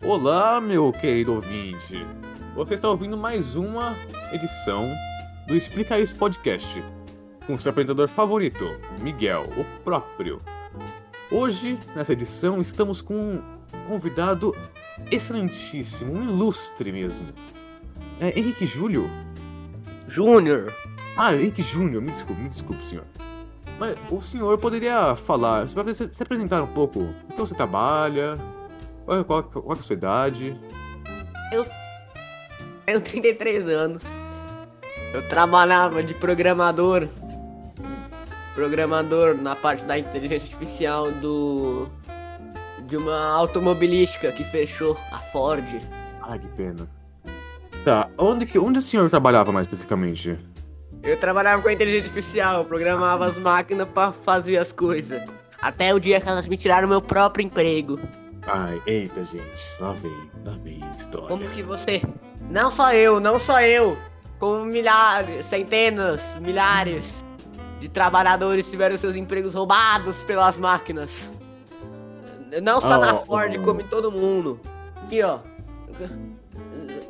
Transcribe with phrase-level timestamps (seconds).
[0.00, 2.06] Olá, meu querido ouvinte!
[2.54, 3.96] Você está ouvindo mais uma
[4.32, 4.88] edição
[5.48, 6.82] do Explica Isso Podcast,
[7.44, 8.64] com seu apresentador favorito,
[9.02, 10.40] Miguel, o próprio.
[11.32, 13.42] Hoje, nessa edição, estamos com um
[13.88, 14.54] convidado
[15.10, 17.26] excelentíssimo, um ilustre mesmo.
[18.20, 19.10] É Henrique Júlio?
[20.06, 20.72] Júnior.
[21.16, 23.04] Ah, Henrique Júnior, me desculpe, me desculpe, senhor.
[23.80, 28.38] Mas o senhor poderia falar, se apresentar um pouco, o que você trabalha,
[29.08, 30.54] qual, qual, qual é a sua idade?
[31.50, 31.64] Eu
[32.84, 34.04] tenho 33 anos.
[35.14, 37.08] Eu trabalhava de programador.
[38.54, 41.88] Programador na parte da inteligência artificial do.
[42.86, 45.64] De uma automobilística que fechou, a Ford.
[46.22, 46.88] Ah, que pena.
[47.84, 50.38] Tá, onde, que, onde o senhor trabalhava mais especificamente?
[51.02, 55.22] Eu trabalhava com a inteligência artificial, eu programava as máquinas pra fazer as coisas.
[55.60, 57.98] Até o dia que elas me tiraram meu próprio emprego.
[58.48, 59.80] Ai, eita, gente.
[59.80, 61.28] Lá vem, lá vem a história.
[61.28, 62.02] Como que você.
[62.50, 63.98] Não só eu, não só eu.
[64.38, 67.24] Como milhares, centenas, milhares
[67.78, 71.30] de trabalhadores tiveram seus empregos roubados pelas máquinas.
[72.62, 73.62] Não só Oh, na Ford, oh.
[73.62, 74.58] como em todo mundo.
[75.04, 75.40] Aqui, ó.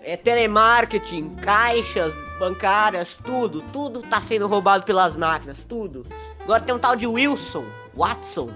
[0.02, 3.62] É telemarketing, caixas bancárias, tudo.
[3.72, 6.04] Tudo tá sendo roubado pelas máquinas, tudo.
[6.40, 7.64] Agora tem um tal de Wilson,
[7.94, 8.50] Watson,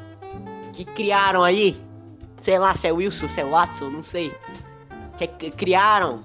[0.72, 1.80] que criaram aí.
[2.42, 4.34] Sei lá se é Wilson, se é Watson, não sei.
[5.16, 6.24] Que, que criaram.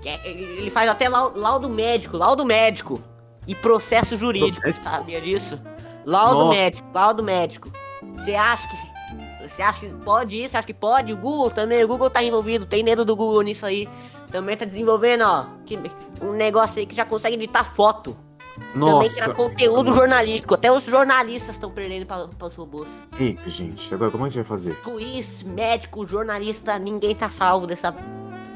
[0.00, 3.02] Que é- ele faz até lau- laudo médico, laudo médico.
[3.46, 4.84] E processo jurídico, Médico?
[4.84, 5.60] sabia disso?
[6.06, 6.58] Laudo Nossa.
[6.58, 7.70] médico, laudo médico.
[8.16, 8.92] Você acha que.
[9.48, 10.52] Você acha que pode isso?
[10.52, 11.12] Você acha que pode?
[11.12, 13.88] O Google também, o Google tá envolvido, tem dedo do Google nisso aí.
[14.30, 15.78] Também tá desenvolvendo, ó, que-
[16.22, 18.16] um negócio aí que já consegue editar foto.
[18.54, 19.34] Também criar Nossa.
[19.34, 19.98] conteúdo Nossa.
[19.98, 20.54] jornalístico.
[20.54, 22.88] Até os jornalistas estão perdendo para os robôs.
[23.18, 23.92] Eita, gente.
[23.94, 24.78] Agora como a gente vai fazer?
[24.84, 27.94] Juiz, médico, jornalista, ninguém tá salvo dessa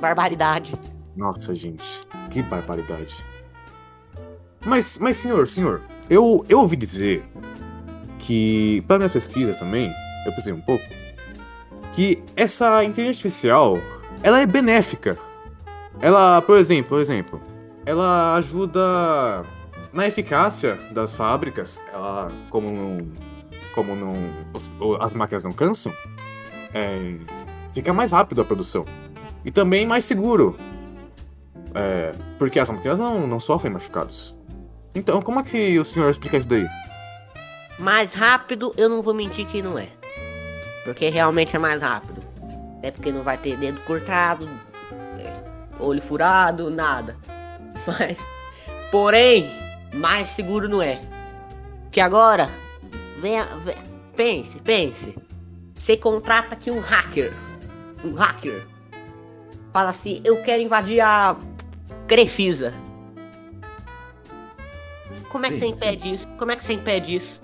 [0.00, 0.75] barbaridade.
[1.16, 2.00] Nossa, gente.
[2.30, 3.25] Que barbaridade.
[4.65, 7.25] Mas, mas senhor, senhor, eu, eu ouvi dizer
[8.19, 9.92] que, para minha pesquisa também,
[10.26, 10.84] eu pensei um pouco,
[11.92, 13.78] que essa inteligência artificial,
[14.22, 15.16] ela é benéfica.
[16.00, 17.41] Ela, por exemplo, por exemplo,
[17.87, 19.47] ela ajuda
[19.92, 21.80] na eficácia das fábricas.
[21.92, 22.98] Ela, como não,
[23.74, 25.92] como não, as máquinas não cansam,
[26.74, 27.16] é,
[27.72, 28.84] fica mais rápido a produção
[29.44, 30.58] e também mais seguro.
[31.74, 34.34] É, porque as máquinas não, não sofrem machucados.
[34.94, 36.66] Então, como é que o senhor explica isso daí?
[37.78, 39.88] Mais rápido, eu não vou mentir que não é.
[40.84, 42.22] Porque realmente é mais rápido.
[42.82, 44.48] É porque não vai ter dedo cortado,
[45.18, 45.32] é,
[45.78, 47.16] olho furado, nada.
[47.86, 48.16] Mas,
[48.91, 49.50] porém,
[49.97, 51.01] mais seguro não é.
[51.91, 52.51] Que agora,
[53.21, 53.77] venha, ve-
[54.17, 55.15] pense, pense.
[55.75, 57.33] Você contrata aqui um hacker.
[58.05, 58.67] Um hacker.
[59.73, 61.37] Fala assim, eu quero invadir a
[62.07, 62.75] Crefisa.
[65.29, 66.28] Como é que você Sim, impede isso?
[66.39, 67.41] Como é que você impede isso?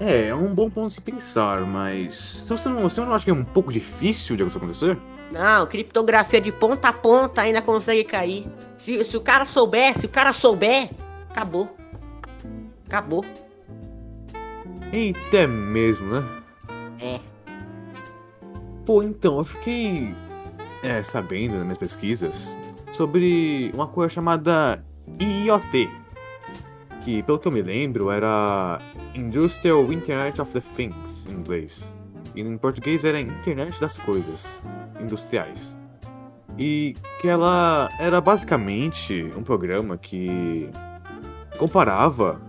[0.00, 2.44] É, é um bom ponto de se pensar, mas.
[2.48, 4.98] Você não, você não acha que é um pouco difícil de isso acontecer?
[5.30, 8.48] Não, criptografia de ponta a ponta ainda consegue cair.
[8.76, 10.88] Se, se o cara souber, se o cara souber,
[11.30, 11.74] acabou.
[12.86, 13.24] Acabou.
[14.92, 16.42] Eita, é mesmo, né?
[17.00, 17.20] É.
[18.84, 20.14] Pô, então, eu fiquei
[20.82, 22.56] é, sabendo nas minhas pesquisas
[22.92, 24.84] sobre uma coisa chamada
[25.20, 25.88] IoT.
[27.02, 28.80] Que, pelo que eu me lembro, era
[29.14, 31.94] Industrial Internet of the Things, em inglês.
[32.34, 34.60] E em português era Internet das Coisas
[35.00, 35.78] Industriais.
[36.58, 40.68] E que ela era basicamente um programa que
[41.60, 42.40] comparava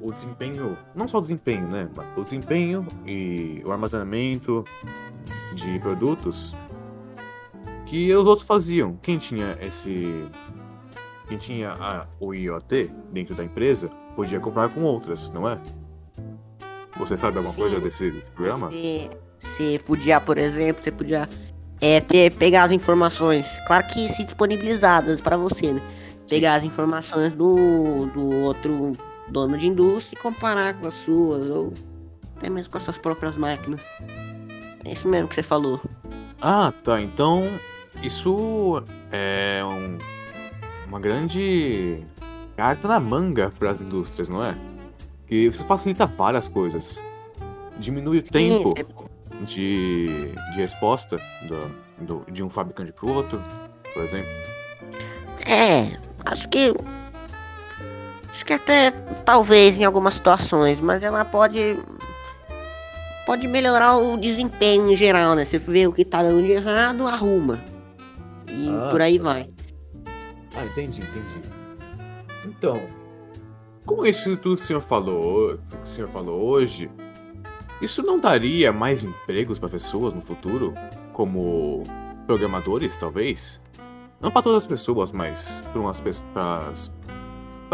[0.00, 1.90] o desempenho, não só o desempenho, né?
[2.16, 4.64] O desempenho e o armazenamento
[5.54, 6.56] de produtos
[7.84, 8.96] que os outros faziam.
[9.02, 10.26] Quem tinha esse.
[11.28, 15.60] Quem tinha a, o IoT dentro da empresa podia comprar com outras, não é?
[16.98, 17.60] Você sabe alguma Sim.
[17.60, 18.70] coisa desse, desse programa?
[18.70, 21.28] Você, você podia, por exemplo, você podia
[21.80, 25.82] é, ter, pegar as informações, claro que se disponibilizadas para você, né?
[26.28, 28.92] Pegar as informações do, do outro
[29.28, 31.72] dono de indústria e comparar com as suas, ou
[32.36, 33.82] até mesmo com as suas próprias máquinas.
[34.84, 35.80] É isso mesmo que você falou.
[36.40, 37.00] Ah, tá.
[37.00, 37.44] Então,
[38.02, 39.98] isso é um-
[40.88, 41.98] uma grande
[42.56, 44.54] carta na manga para as indústrias, não é?
[45.26, 47.02] Que isso facilita várias coisas.
[47.78, 51.18] Diminui o tempo Sim, de, de resposta
[51.48, 53.42] do, do- de um fabricante para o outro,
[53.92, 54.30] por exemplo.
[55.46, 56.74] É, acho que.
[58.28, 58.90] Acho que até
[59.24, 61.78] talvez em algumas situações, mas ela pode
[63.24, 65.44] pode melhorar o desempenho em geral, né?
[65.44, 67.60] Você vê o que tá dando de errado, arruma.
[68.48, 68.88] E Ah.
[68.90, 69.48] por aí vai.
[70.54, 71.40] Ah, entendi, entendi.
[72.44, 72.82] Então,
[73.84, 76.90] com isso tudo que o senhor falou, que o senhor falou hoje,
[77.80, 80.72] isso não daria mais empregos para pessoas no futuro,
[81.12, 81.82] como
[82.26, 83.60] programadores, talvez?
[84.20, 86.68] Não para todas as pessoas, mas para umas pessoas, para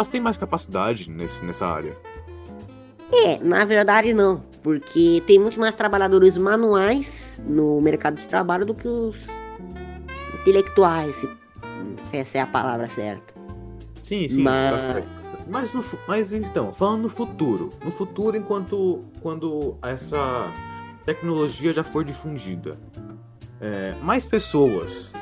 [0.02, 1.96] as que têm mais capacidade nesse, nessa área.
[3.12, 8.74] É, na verdade não, porque tem muito mais trabalhadores manuais no mercado de trabalho do
[8.74, 9.26] que os
[10.40, 11.28] intelectuais, se
[12.16, 13.34] essa é a palavra certa.
[14.02, 15.22] Sim, sim, Mas- está certo.
[15.48, 17.70] Mas, no, mas então, falando no futuro.
[17.84, 20.52] No futuro, enquanto quando essa
[21.04, 22.78] tecnologia já for difundida,
[23.60, 25.12] é, mais pessoas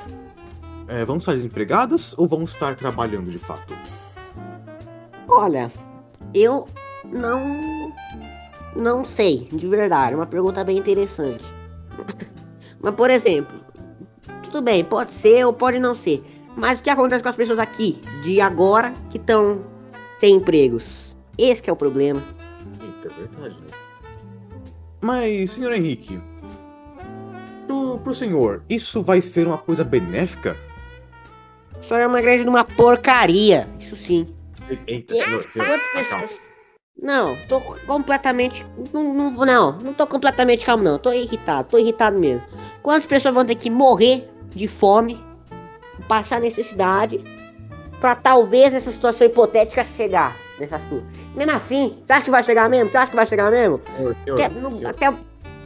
[0.91, 3.75] é, vão estar desempregadas ou vão estar trabalhando de fato?
[5.29, 5.71] Olha,
[6.35, 6.67] eu
[7.05, 7.93] não
[8.75, 11.45] não sei, de verdade, é uma pergunta bem interessante.
[12.83, 13.61] Mas por exemplo,
[14.43, 16.25] tudo bem, pode ser ou pode não ser.
[16.57, 19.65] Mas o que acontece com as pessoas aqui de agora que estão
[20.19, 21.17] sem empregos?
[21.39, 22.23] Esse que é o problema.
[22.83, 23.69] Eita, é verdade, né?
[25.03, 26.21] Mas, senhor Henrique,
[27.67, 30.57] pro, pro senhor, isso vai ser uma coisa benéfica?
[31.91, 34.25] Só é uma igreja de uma porcaria, isso sim.
[34.87, 35.45] Eita, senhor?
[37.03, 38.65] Não, tô completamente.
[38.95, 41.01] Não, não, não, não tô completamente calmo, não.
[41.01, 42.45] Tô irritado, tô irritado mesmo.
[42.81, 45.21] Quantas pessoas vão ter que morrer de fome,
[46.07, 47.25] passar necessidade,
[48.01, 51.05] pra talvez essa situação hipotética chegar nessa situação?
[51.35, 52.89] Mesmo assim, você acha que vai chegar mesmo?
[52.89, 53.81] Você acha que vai chegar mesmo?
[53.97, 55.07] Senhor, senhor, Quer- não- senhor, até,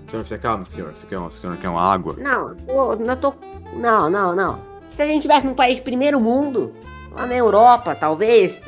[0.09, 0.97] senhor, você calma, senhor.
[0.97, 2.17] Você quer, uma, senhor quer uma água?
[2.19, 3.35] não, eu não tô.
[3.75, 4.74] Não, não, não.
[4.95, 6.73] Se a gente tivesse num país de primeiro mundo,
[7.11, 8.63] lá na Europa, talvez,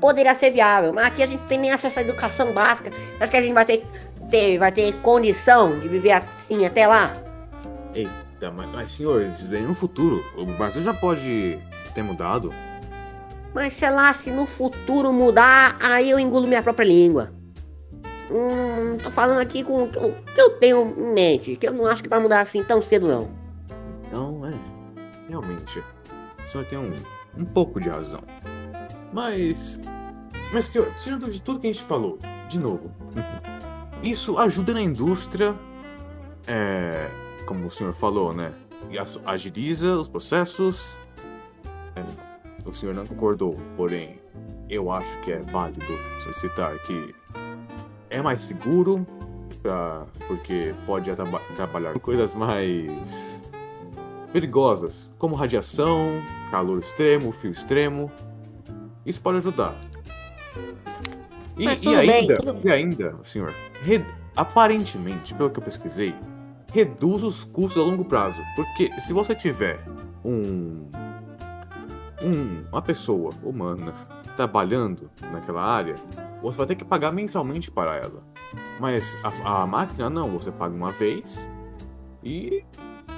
[0.00, 0.92] poderia ser viável.
[0.92, 2.92] Mas aqui a gente tem nem acesso à educação básica.
[3.18, 3.84] Acho que a gente vai ter,
[4.30, 7.12] ter, vai ter condição de viver assim até lá.
[7.92, 10.24] Eita, mas, mas senhor, isso daí no futuro.
[10.36, 11.58] O Brasil já pode
[11.92, 12.54] ter mudado.
[13.52, 17.32] Mas sei lá, se no futuro mudar, aí eu engulo minha própria língua.
[18.30, 22.04] Hum, tô falando aqui com o que eu tenho em mente, que eu não acho
[22.04, 23.28] que vai mudar assim tão cedo não.
[24.06, 24.71] Então, é.
[25.32, 25.82] Realmente.
[26.44, 26.92] O senhor tem um,
[27.38, 28.22] um pouco de razão.
[29.14, 29.80] Mas.
[30.52, 32.18] Mas, senhor, tirando de tudo que a gente falou,
[32.50, 32.92] de novo.
[34.02, 35.58] Isso ajuda na indústria.
[36.46, 37.08] É.
[37.46, 38.52] Como o senhor falou, né?
[38.90, 40.98] E agiliza os processos.
[41.96, 44.20] É, o senhor não concordou, porém,
[44.68, 45.86] eu acho que é válido
[46.18, 47.14] solicitar que
[48.10, 49.06] é mais seguro,
[49.62, 51.10] pra, porque pode
[51.56, 53.41] trabalhar coisas mais
[54.32, 58.10] perigosas, como radiação, calor extremo, frio extremo.
[59.04, 59.76] Isso pode ajudar.
[61.56, 66.14] E, e bem, ainda, tudo- e ainda, senhor, re- aparentemente, pelo que eu pesquisei,
[66.72, 68.40] reduz os custos a longo prazo.
[68.56, 69.84] Porque se você tiver
[70.24, 70.88] um,
[72.22, 73.92] um- uma pessoa humana
[74.36, 75.94] trabalhando naquela área,
[76.40, 78.22] você vai ter que pagar mensalmente para ela.
[78.80, 81.50] Mas a, a máquina não, você paga uma vez
[82.24, 82.64] e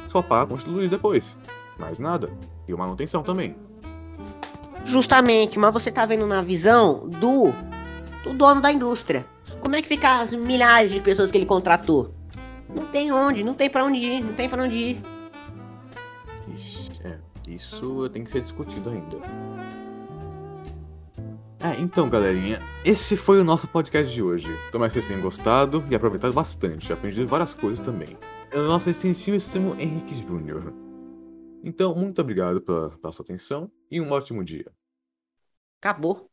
[0.07, 1.39] só paga quando luz depois.
[1.79, 2.31] Mais nada.
[2.67, 3.57] E manutenção também.
[4.85, 7.53] Justamente, mas você tá vendo na visão do,
[8.23, 9.27] do dono da indústria.
[9.61, 12.15] Como é que fica as milhares de pessoas que ele contratou?
[12.75, 14.97] Não tem onde, não tem pra onde ir, não tem pra onde ir.
[16.55, 19.19] Ixi, é, isso tem que ser discutido ainda.
[21.61, 24.55] É, então, galerinha, esse foi o nosso podcast de hoje.
[24.71, 28.19] Tomara que vocês tenham gostado e aproveitado bastante, aprendido várias coisas também.
[28.55, 30.73] É o nosso excelentíssimo Henrique Júnior.
[31.65, 34.71] Então, muito obrigado pela, pela sua atenção e um ótimo dia.
[35.81, 36.31] Acabou.